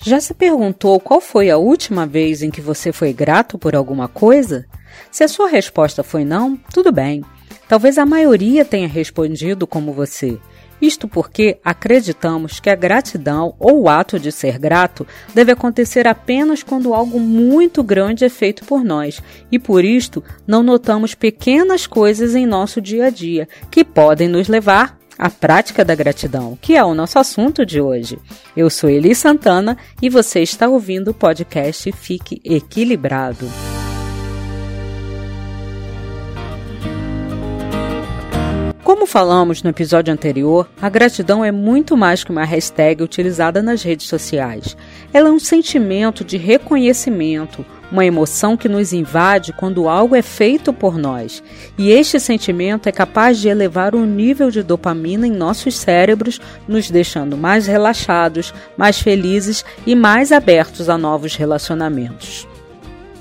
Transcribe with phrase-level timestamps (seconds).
[0.00, 4.08] Já se perguntou qual foi a última vez em que você foi grato por alguma
[4.08, 4.64] coisa?
[5.10, 7.24] Se a sua resposta foi não, tudo bem.
[7.68, 10.38] Talvez a maioria tenha respondido como você.
[10.80, 16.62] Isto porque acreditamos que a gratidão ou o ato de ser grato deve acontecer apenas
[16.62, 19.20] quando algo muito grande é feito por nós,
[19.50, 24.46] e por isto não notamos pequenas coisas em nosso dia a dia que podem nos
[24.46, 28.18] levar a prática da gratidão, que é o nosso assunto de hoje.
[28.56, 33.48] Eu sou Eli Santana e você está ouvindo o podcast Fique Equilibrado.
[38.84, 43.82] Como falamos no episódio anterior, a gratidão é muito mais que uma hashtag utilizada nas
[43.82, 44.76] redes sociais.
[45.12, 50.72] Ela é um sentimento de reconhecimento, uma emoção que nos invade quando algo é feito
[50.72, 51.42] por nós.
[51.76, 56.90] E este sentimento é capaz de elevar o nível de dopamina em nossos cérebros, nos
[56.90, 62.46] deixando mais relaxados, mais felizes e mais abertos a novos relacionamentos.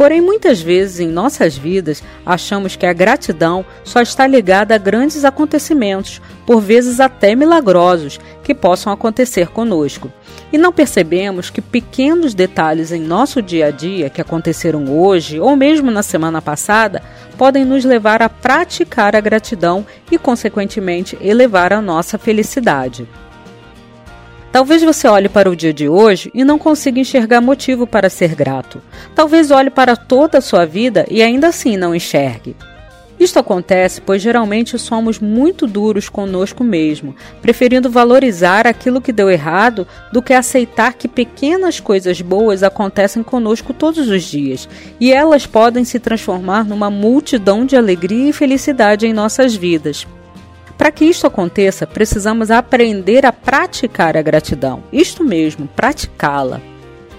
[0.00, 5.26] Porém, muitas vezes em nossas vidas achamos que a gratidão só está ligada a grandes
[5.26, 8.18] acontecimentos, por vezes até milagrosos,
[8.50, 10.10] que possam acontecer conosco.
[10.52, 15.54] E não percebemos que pequenos detalhes em nosso dia a dia que aconteceram hoje ou
[15.54, 17.00] mesmo na semana passada
[17.38, 23.06] podem nos levar a praticar a gratidão e, consequentemente, elevar a nossa felicidade.
[24.50, 28.34] Talvez você olhe para o dia de hoje e não consiga enxergar motivo para ser
[28.34, 28.82] grato.
[29.14, 32.56] Talvez olhe para toda a sua vida e ainda assim não enxergue.
[33.20, 39.86] Isto acontece pois geralmente somos muito duros conosco mesmo, preferindo valorizar aquilo que deu errado
[40.10, 44.66] do que aceitar que pequenas coisas boas acontecem conosco todos os dias
[44.98, 50.06] e elas podem se transformar numa multidão de alegria e felicidade em nossas vidas.
[50.78, 54.82] Para que isto aconteça, precisamos aprender a praticar a gratidão.
[54.90, 56.69] Isto mesmo, praticá-la.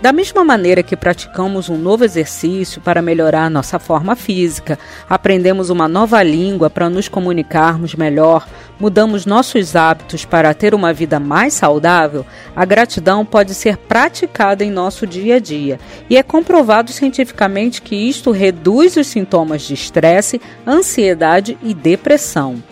[0.00, 5.86] Da mesma maneira que praticamos um novo exercício para melhorar nossa forma física, aprendemos uma
[5.86, 12.24] nova língua para nos comunicarmos melhor, mudamos nossos hábitos para ter uma vida mais saudável,
[12.56, 15.78] a gratidão pode ser praticada em nosso dia a dia.
[16.08, 22.62] E é comprovado cientificamente que isto reduz os sintomas de estresse, ansiedade e depressão.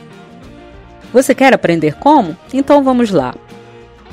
[1.12, 2.34] Você quer aprender como?
[2.54, 3.34] Então vamos lá.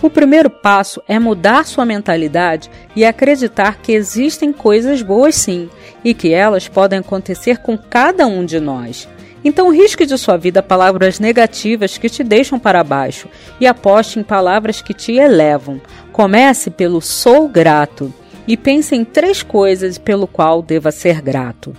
[0.02, 5.70] O primeiro passo é mudar sua mentalidade e acreditar que existem coisas boas sim
[6.04, 9.08] e que elas podem acontecer com cada um de nós.
[9.44, 13.30] Então risque de sua vida palavras negativas que te deixam para baixo
[13.60, 15.80] e aposte em palavras que te elevam.
[16.12, 18.14] Comece pelo sou grato
[18.48, 21.74] e pense em três coisas pelo qual deva ser grato.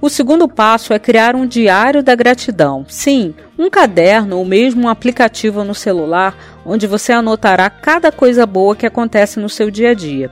[0.00, 2.84] O segundo passo é criar um diário da gratidão.
[2.88, 8.76] Sim, um caderno ou mesmo um aplicativo no celular onde você anotará cada coisa boa
[8.76, 10.30] que acontece no seu dia a dia.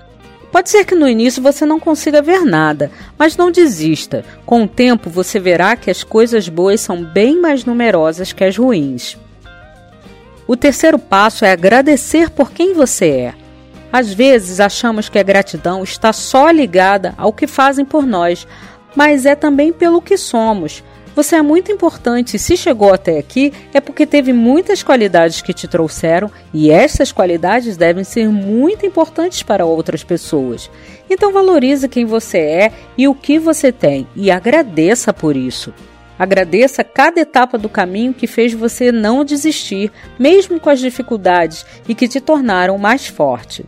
[0.53, 4.25] Pode ser que no início você não consiga ver nada, mas não desista.
[4.45, 8.57] Com o tempo você verá que as coisas boas são bem mais numerosas que as
[8.57, 9.17] ruins.
[10.49, 13.35] O terceiro passo é agradecer por quem você é.
[13.93, 18.47] Às vezes achamos que a gratidão está só ligada ao que fazem por nós,
[18.97, 20.83] mas é também pelo que somos.
[21.20, 25.53] Você é muito importante e se chegou até aqui é porque teve muitas qualidades que
[25.53, 30.70] te trouxeram e essas qualidades devem ser muito importantes para outras pessoas.
[31.10, 35.75] Então valorize quem você é e o que você tem e agradeça por isso.
[36.19, 41.94] Agradeça cada etapa do caminho que fez você não desistir, mesmo com as dificuldades e
[41.94, 43.66] que te tornaram mais forte.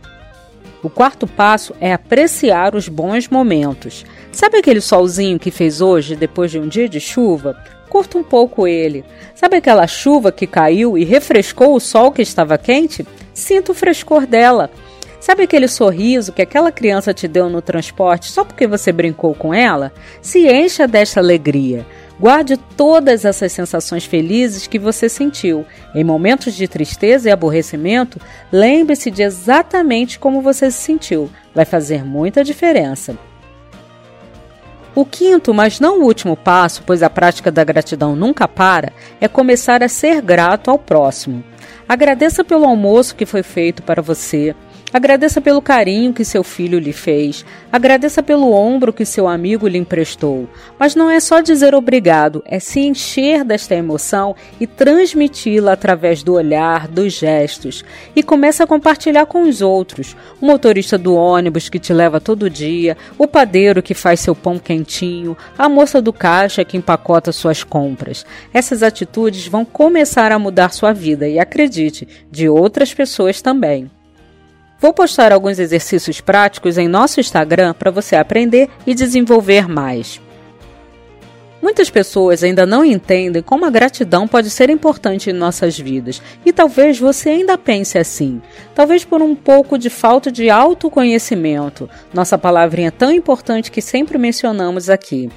[0.81, 4.03] O quarto passo é apreciar os bons momentos.
[4.33, 7.55] Sabe aquele solzinho que fez hoje depois de um dia de chuva?
[7.87, 9.05] Curta um pouco ele.
[9.35, 13.05] Sabe aquela chuva que caiu e refrescou o sol que estava quente?
[13.31, 14.71] Sinta o frescor dela.
[15.19, 19.53] Sabe aquele sorriso que aquela criança te deu no transporte só porque você brincou com
[19.53, 19.93] ela?
[20.19, 21.85] Se encha desta alegria.
[22.19, 25.63] Guarde todas essas sensações felizes que você sentiu.
[25.93, 28.19] Em momentos de tristeza e aborrecimento,
[28.51, 31.29] lembre-se de exatamente como você se sentiu.
[31.53, 33.15] Vai fazer muita diferença.
[34.95, 39.27] O quinto, mas não o último passo, pois a prática da gratidão nunca para, é
[39.27, 41.43] começar a ser grato ao próximo.
[41.89, 44.55] Agradeça pelo almoço que foi feito para você,
[44.93, 47.43] Agradeça pelo carinho que seu filho lhe fez.
[47.71, 50.47] Agradeça pelo ombro que seu amigo lhe emprestou.
[50.77, 56.35] Mas não é só dizer obrigado, é se encher desta emoção e transmiti-la através do
[56.35, 57.83] olhar, dos gestos.
[58.15, 60.15] E começa a compartilhar com os outros.
[60.39, 64.59] O motorista do ônibus que te leva todo dia, o padeiro que faz seu pão
[64.59, 68.23] quentinho, a moça do caixa que empacota suas compras.
[68.53, 73.89] Essas atitudes vão começar a mudar sua vida e acredite, de outras pessoas também.
[74.83, 80.19] Vou postar alguns exercícios práticos em nosso Instagram para você aprender e desenvolver mais.
[81.61, 86.51] Muitas pessoas ainda não entendem como a gratidão pode ser importante em nossas vidas, e
[86.51, 88.41] talvez você ainda pense assim.
[88.75, 94.89] Talvez por um pouco de falta de autoconhecimento, nossa palavrinha tão importante que sempre mencionamos
[94.89, 95.29] aqui.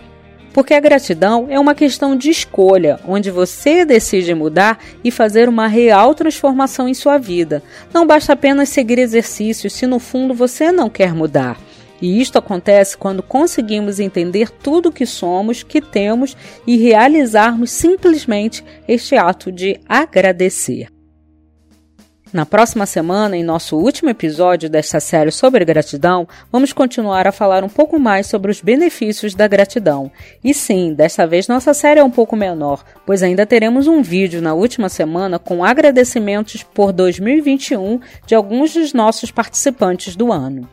[0.57, 5.67] Porque a gratidão é uma questão de escolha, onde você decide mudar e fazer uma
[5.67, 7.63] real transformação em sua vida.
[7.93, 11.61] Não basta apenas seguir exercícios se no fundo você não quer mudar.
[12.01, 16.35] E isto acontece quando conseguimos entender tudo que somos, que temos
[16.67, 20.96] e realizarmos simplesmente este ato de agradecer.
[22.33, 27.63] Na próxima semana, em nosso último episódio desta série sobre gratidão, vamos continuar a falar
[27.63, 30.11] um pouco mais sobre os benefícios da gratidão.
[30.43, 34.43] E sim, desta vez nossa série é um pouco menor, pois ainda teremos um vídeo
[34.43, 40.69] na última semana com agradecimentos por 2021 de alguns dos nossos participantes do ano.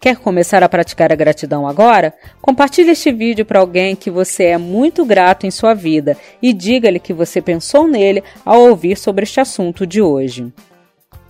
[0.00, 2.12] Quer começar a praticar a gratidão agora?
[2.40, 6.98] Compartilhe este vídeo para alguém que você é muito grato em sua vida e diga-lhe
[6.98, 10.52] que você pensou nele ao ouvir sobre este assunto de hoje.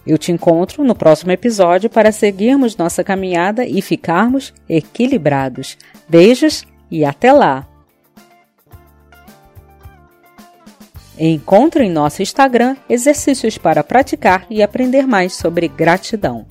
[0.07, 5.79] Eu te encontro no próximo episódio para seguirmos nossa caminhada e ficarmos equilibrados.
[6.09, 7.69] Beijos e até lá!
[11.19, 16.47] Encontre em nosso Instagram exercícios para praticar e aprender mais sobre gratidão.